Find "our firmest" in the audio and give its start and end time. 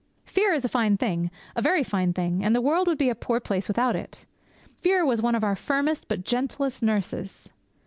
5.43-6.07